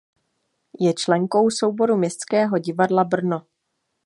[0.79, 3.47] Je členkou souboru Městského divadla Brno.